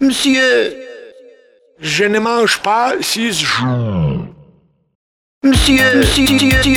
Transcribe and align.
Monsieur, 0.00 0.76
Je 1.80 2.04
ne 2.04 2.18
mange 2.18 2.58
pas 2.62 2.92
six 3.00 3.32
jours. 3.40 4.26
monsieur, 5.42 5.74
monsieur, 5.96 6.22
monsieur, 6.24 6.46
monsieur, 6.46 6.70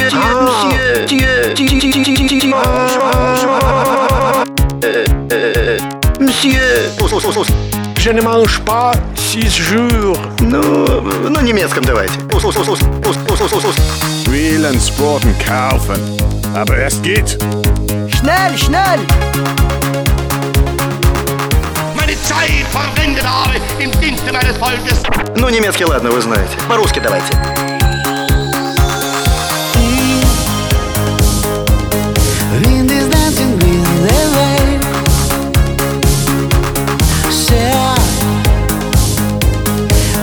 monsieur, 6.20 6.52
monsieur, 7.30 7.44
Je 8.00 8.12
ne 8.12 8.22
mange 8.22 8.60
pas 8.62 8.92
six 9.16 9.50
jours. 9.50 10.18
ну, 10.42 11.30
на 11.30 11.42
немецком 11.42 11.84
давайте. 11.84 12.14
Wählen, 14.30 14.80
sporten, 14.80 15.34
kaufen. 15.46 16.02
Aber 16.54 16.78
es 16.78 17.02
geht. 17.02 17.38
Schnell, 18.16 18.58
schnell! 18.58 19.00
meine 21.96 22.16
Zeit 22.24 22.66
verwendet 22.72 23.01
Ну, 25.37 25.49
немецкий, 25.49 25.85
ладно, 25.85 26.11
вы 26.11 26.21
знаете. 26.21 26.57
По-русски 26.69 27.01
давайте. 27.01 27.33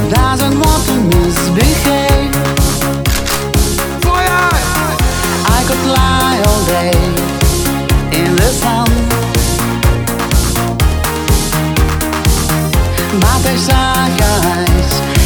Doesn't 0.10 0.60
want 0.60 0.86
to 0.88 0.96
misbehave 1.18 1.99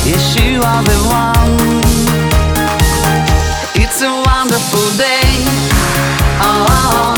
Yes, 0.05 0.35
you 0.35 0.59
are 0.62 0.84
the 0.84 0.99
one. 1.08 1.82
It's 3.74 4.01
a 4.01 4.12
wonderful 4.12 4.85
day. 4.98 5.32
Oh, 6.43 7.15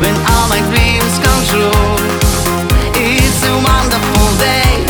when 0.00 0.14
all 0.32 0.48
my 0.48 0.60
dreams 0.68 1.14
come 1.24 1.42
true. 1.46 1.70
It's 2.98 3.42
a 3.46 3.54
wonderful 3.70 4.28
day. 4.36 4.84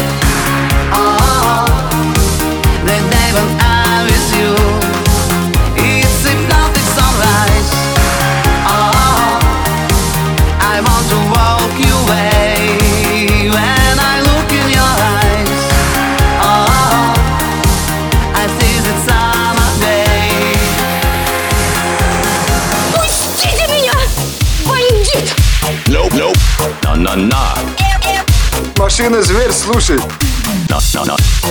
Oh, 0.93 1.69
the 2.89 2.99
day 3.13 3.29
when 3.37 3.49
I'm 3.61 4.07
with 4.09 4.29
you. 4.41 4.57
It's 5.77 6.25
hypnotic 6.25 6.87
sunrise. 6.99 7.71
Oh, 8.67 9.39
I 10.61 10.81
want 10.81 11.05
to 11.13 11.40
А 31.44 31.48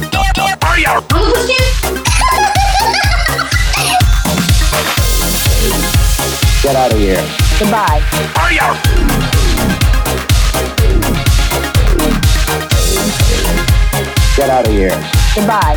ну 0.00 0.10
пусти! 1.02 1.54
Get 6.62 6.76
out 6.76 6.92
of 6.92 6.98
here. 6.98 7.24
Goodbye. 7.58 8.02
Get 14.36 14.50
out 14.50 14.66
of 14.66 14.72
here. 14.72 14.90
Goodbye. 15.34 15.76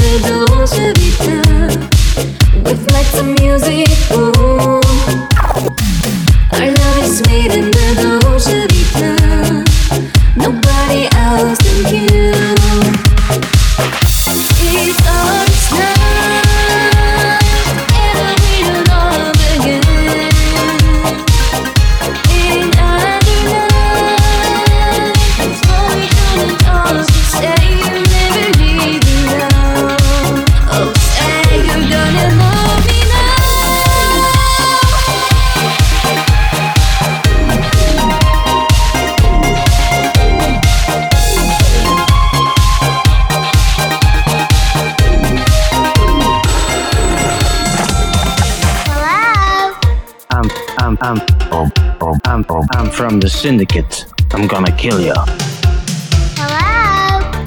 I'm, 51.00 51.00
I'm, 51.00 51.20
um, 51.52 51.72
um, 52.00 52.20
I'm, 52.24 52.44
um, 52.50 52.66
I'm 52.72 52.90
from 52.90 53.20
the 53.20 53.28
syndicate. 53.28 54.04
I'm 54.32 54.46
gonna 54.46 54.72
kill 54.72 55.00
you. 55.00 55.14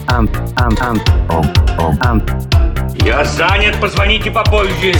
I'm, 0.09 0.27
I'm, 0.57 0.75
I'm, 0.81 1.00
um, 1.29 1.45
um, 1.79 2.00
I'm, 2.01 2.22
Я 3.05 3.23
занят, 3.23 3.79
позвоните 3.79 4.29
попозже. 4.31 4.94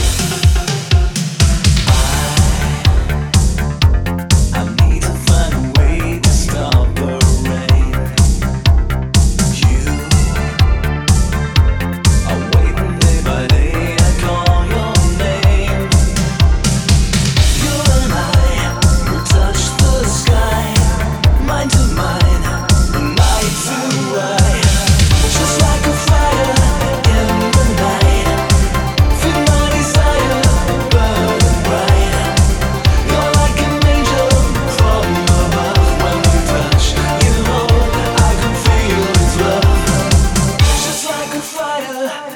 Like 41.85 42.34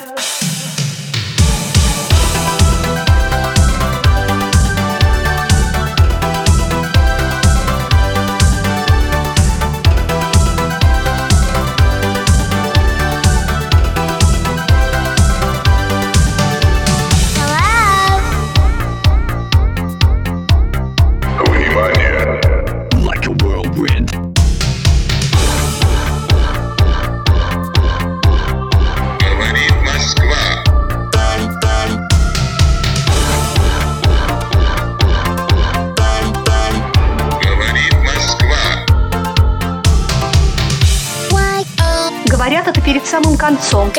Это 42.67 42.81
перед 42.81 43.05
самым 43.07 43.37
концом. 43.37 43.89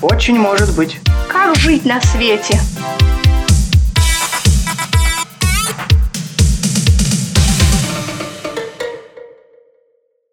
Очень 0.00 0.38
может 0.38 0.74
быть. 0.74 0.98
Как 1.28 1.54
жить 1.56 1.84
на 1.84 2.00
свете? 2.00 2.58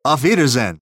Auf 0.06 0.24
Wiedersehen. 0.24 0.80